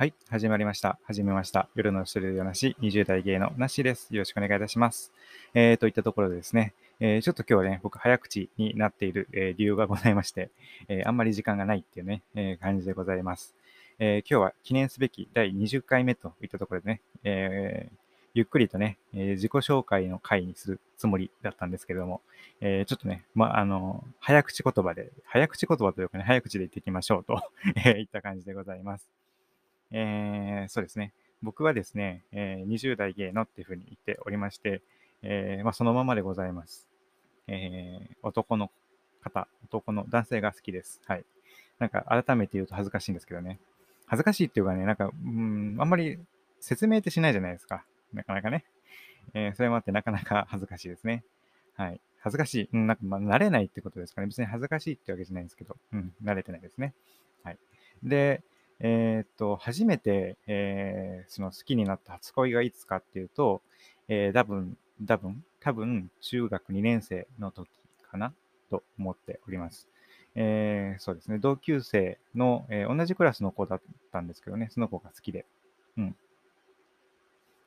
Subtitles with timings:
[0.00, 0.98] はい、始まりました。
[1.04, 1.68] 始めました。
[1.74, 4.08] 夜の一人で話、20代芸のなしです。
[4.14, 5.12] よろしくお願いいたします。
[5.52, 10.48] えー、といったところでですね、えーちょっと今日はね、僕早口になっている、えー理由がございまして、
[10.88, 13.54] えーあんまり時間がないっていうね、え感じでございます。
[13.98, 17.90] え今日は記念すべき第20回目といったところでね、え
[18.32, 22.22] ゆっくりとね、え自己紹介の回にするつもりだったんですけれども、
[22.62, 27.42] えちょっとね、ま、あの、早口言葉で、早口言葉というかね、早口で言っていきましょうと、
[27.84, 29.19] えいった感じでございます。
[29.92, 31.12] えーそうですね。
[31.42, 34.82] 僕はですね、えー20代芸のっていうふうに言っておりまして、
[35.22, 36.88] えーまあ、そのままでございます。
[37.46, 38.70] えー男の
[39.22, 41.00] 方、男の男性が好きです。
[41.06, 41.24] はい。
[41.78, 43.58] なんか改めて言うと恥ずかしいんですけどね。
[44.06, 46.18] 恥ずかしいっていうかね、なんか、うん、あんまり
[46.60, 47.84] 説明ってしないじゃないですか。
[48.12, 48.64] なかなかね。
[49.34, 51.24] えーそれもあってなかなか恥ずかしいですね。
[51.74, 52.00] はい。
[52.18, 52.68] 恥ずかしい。
[52.72, 54.26] うん、なんか、まあ、慣れないってことですかね。
[54.26, 56.92] 別に恥ずかしいってわけじゃないんですけど、うん、慣れてないですね。
[57.42, 57.58] はい。
[58.02, 58.42] で、
[58.80, 63.62] えーっと、初めて、えーその好きになった初恋がいつかっていうと、
[64.08, 67.68] えー多分、多分、多分、中学2年生の時
[68.10, 68.32] かな
[68.70, 69.88] と思っております。
[70.34, 73.80] えーそうですね、同級生の、えー同じクラスの子だっ
[74.12, 75.46] たんですけどね、その子が好きで。
[75.96, 76.16] うん。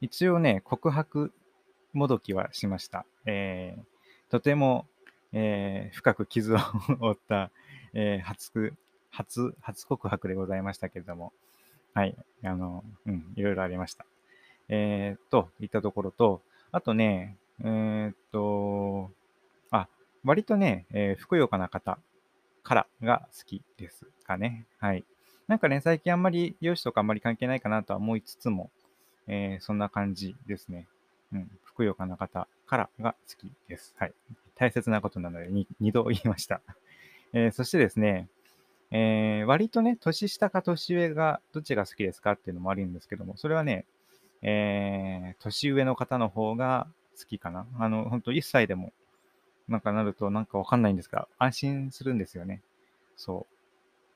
[0.00, 1.32] 一応ね、告白
[1.92, 3.06] もどきはしました。
[3.26, 3.82] えー
[4.30, 4.86] とても、
[5.32, 6.58] えー深く傷を
[7.00, 7.50] 負った、
[7.94, 8.74] えー初、
[9.12, 11.32] 初、初告白でございましたけれども、
[11.94, 14.06] はい、あの、うん、いろいろありました。
[14.68, 16.40] えー、と、いったところと、
[16.72, 19.10] あとね、えーっと、
[19.70, 19.86] あ、
[20.24, 21.98] 割とね、えーふくよかな方
[22.62, 24.64] からが好きですかね。
[24.78, 25.04] はい。
[25.48, 28.70] なんかね、最近あんまり容姿とかあんまり関係ないかなとは思いつつも、
[29.26, 30.86] えーそんな感じですね。
[31.32, 33.94] うん、ふくよかな方からが好きです。
[33.98, 34.12] はい。
[34.54, 36.62] 大切なことなのでに2度言いました。
[37.34, 38.28] えーそしてですね、
[38.92, 43.86] えー割とね、年下か年上がどっちが好きですかっていうのもあるんですけども、それはね、
[44.42, 46.86] えー年上の方の方が
[47.18, 47.66] 好きかな。
[47.78, 48.92] あの、本当1歳でも、
[49.68, 52.60] なんかなるとなんかわかんないんですが、安心するんですよね。
[53.16, 53.54] そう。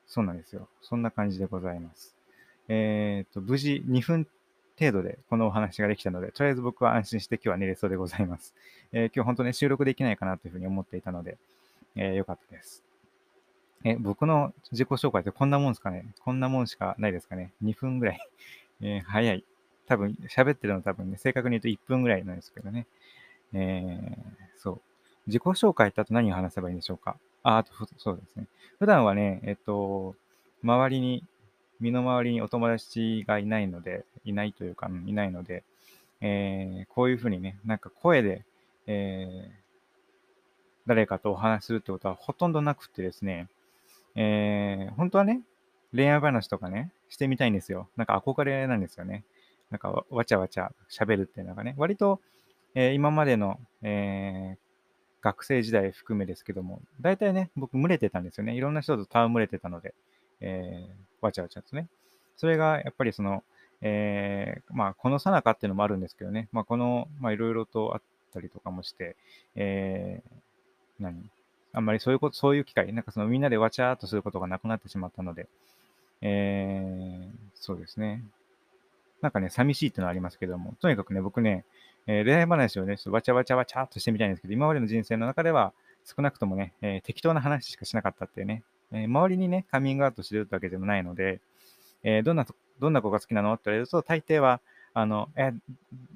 [0.07, 0.67] そうなんですよ。
[0.81, 2.15] そんな感じでございます。
[2.69, 4.27] えっ、と、無事2分
[4.79, 8.53] 程度でこのお話ができたので、とりあえず僕は安心して今日は寝れそうでございます。
[8.93, 11.37] えー今日本当ね、収録できないかなというふうに思っていたので、
[11.95, 12.86] えーよかったです。
[13.83, 16.05] え、僕の自己紹介ってこんなもんですかね？
[16.21, 18.19] こんなもんしかないですかね ?2 分ぐらい。
[18.81, 19.43] えー早い。
[19.87, 22.87] 多分、喋ってるの多分ね、正確に言うと1分ぐらいなんですけどね。
[23.53, 24.17] えー
[24.57, 24.81] そう。
[25.27, 27.17] 自己紹介ってあと何を話せばいいんでしょうか？
[27.43, 28.47] あ、あと、そうですね。
[28.79, 30.15] 普段はね、えっと、
[30.63, 31.23] 周りに、
[31.79, 35.63] 身の回りにお友達がいないので、いないというか、いないので、
[36.21, 38.45] えーこういうふうにね、なんか声で、
[38.87, 39.67] えー
[40.87, 43.47] 誰かとお話しするってことはほとんどなくてですね、
[44.17, 45.41] えー本当はね、
[45.95, 47.87] 恋愛話とかね、してみたいんですよ。
[47.95, 49.23] なんか憧れなんですよね。
[49.69, 52.19] なんかわちゃわちゃ喋るっていうのがね、割と、
[52.75, 54.57] えー今までの、えー
[55.19, 58.53] 学生時代含めですけども、大体ね、僕群れてたんですよね。
[58.53, 59.93] いろんな人と戯れてたので、
[60.41, 61.87] えーわちゃわちゃとね。
[62.37, 63.43] それがやっぱりその、
[63.81, 68.01] えーまあ、この最中っていうのもあるんですけどね、まあ、この、まあ、いろいろとあっ
[68.33, 69.15] たりとかもして、
[69.55, 70.31] えー
[70.99, 71.29] 何？
[71.77, 75.47] あんまりそういうこと、そういう機会、なんかそのみんなでわちゃーっとすることがなくなってしまったので、
[76.21, 78.23] えーそうですね。
[79.21, 81.65] なんかね、寂しいっていうのはありますけども、とにかくね、僕ね、
[82.07, 85.73] えー恋愛話をね、ちょっとわちゃわちゃわちゃっとしてみたいんですけど、今までの人生の中では、
[86.05, 91.41] 少なくともね、えー適当な話しかしなかったっていうね、えー周りにね、カミングアウトしてるってわけでもないので、
[92.03, 92.47] えーどんな、
[92.79, 94.61] どんな子が好きなのって言われると、大抵は、
[94.95, 95.59] あの、え、ど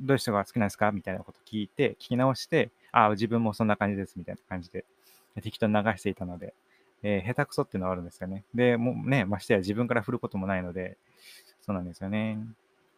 [0.08, 4.86] ういう人が好きなんですかみたいなこと聞いて、聞き直して、ああ、自分もそんな感じです、みたいな感じで、
[5.42, 6.54] 適当に流していたので、
[7.04, 8.44] えー下手くそっていうのはあるんですよね。
[8.54, 10.98] で、もうね、ましてや自分から振ることもないので、
[11.62, 12.40] そうなんですよね。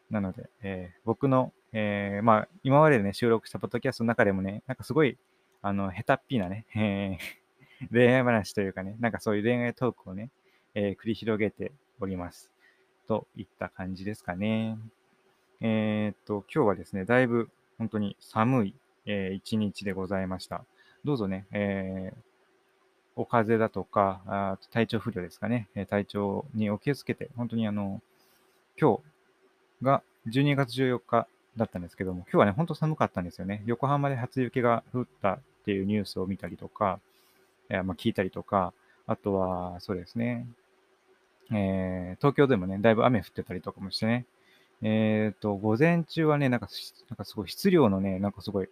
[0.10, 5.18] なので、えー僕の、えーまあ、今までね、収録したポッドキャストの中でもね、なんかすごい、
[5.62, 7.44] あの、下手っぴなね、えー
[7.92, 10.30] 恋愛話というかね、なんかそういう恋愛トークをね、
[10.74, 12.50] え繰り広げております。
[13.08, 14.78] といった感じですかね。
[15.62, 18.76] えっと、今日はですね、だいぶ本当に寒い、
[19.06, 20.66] えー一日でございました。
[21.06, 22.34] どうぞね、えー
[23.16, 28.02] お風邪だとか、あ体調不良ですかね、えー体調にお気をつけて、本当にあの、
[28.80, 33.62] 今日が12月14日だったんですけども、今日はね、本当寒かったんですよね。
[33.68, 37.00] 横浜で初雪が降ったっていうニュースを見たりとか、
[37.70, 38.74] えーまあ、聞いたりとか、
[39.06, 40.48] あとは、そうですね、
[41.52, 44.26] えー東京でもね、だいぶ雨降ってたりとかもしてね、
[44.82, 46.68] えっ、と、午前中はね、なんか、
[47.10, 48.70] なんかすごい質量のね、なんかすごい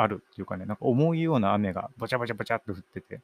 [0.00, 3.20] あるっていうかね、なんか重いような雨がぼちゃぼちゃぼちゃっと降ってて、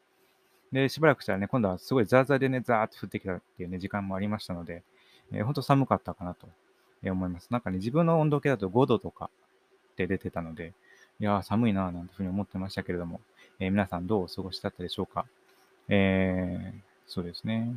[0.72, 4.82] で、しばらくしたらね、今度はすごいザーザーでね、ザーっと降ってきたっていうね、時間もありましたので、
[5.32, 6.48] えー、本当寒かったかなと
[7.04, 7.48] 思います。
[7.50, 9.30] なんかね、自分の温度計だと5度とか
[9.92, 10.72] って出てたので、
[11.20, 13.20] いやー、寒いなーなんてふうに思ってましたけれども、
[13.60, 15.26] えー、皆さんどうお過ごしだったでしょうか。
[15.88, 17.72] えー、そうですね。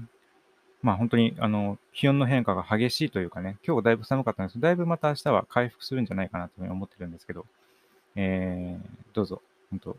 [0.81, 7.45] まあ本当にあの気温の変化が激しいというかね、今日だいぶ寒かったんですけど、だいぶまた明日は回復するんじゃないかなというふうに思ってるんですけど、
[8.17, 9.97] えー、どうぞ、本当、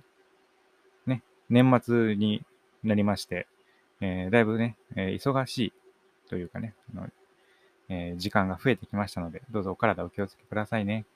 [1.07, 2.45] ね、年末に
[2.85, 3.47] なりまして、
[4.03, 5.73] えー、だいぶね、えー、忙しい
[6.29, 7.09] というかね、あの
[7.89, 11.07] え、時間が増えてきましたので、どうぞお体お気をつけくださいね。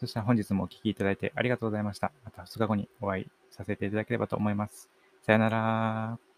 [0.00, 2.10] そしたら本日もお聴きいただいてありがとうございました。
[2.24, 4.88] また2日後にお会いさせていただければと思います。
[5.22, 6.31] さよなら。